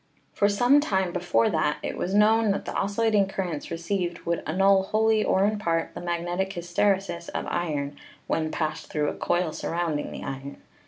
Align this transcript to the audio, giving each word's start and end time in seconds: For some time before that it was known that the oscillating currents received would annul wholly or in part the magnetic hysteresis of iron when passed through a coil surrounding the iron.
For 0.33 0.49
some 0.49 0.79
time 0.79 1.11
before 1.13 1.51
that 1.51 1.77
it 1.83 1.95
was 1.95 2.15
known 2.15 2.49
that 2.49 2.65
the 2.65 2.73
oscillating 2.73 3.27
currents 3.27 3.69
received 3.69 4.21
would 4.25 4.41
annul 4.47 4.81
wholly 4.81 5.23
or 5.23 5.45
in 5.45 5.59
part 5.59 5.93
the 5.93 6.01
magnetic 6.01 6.53
hysteresis 6.53 7.29
of 7.35 7.45
iron 7.45 7.95
when 8.25 8.49
passed 8.49 8.91
through 8.91 9.09
a 9.09 9.13
coil 9.13 9.51
surrounding 9.51 10.11
the 10.11 10.23
iron. 10.23 10.57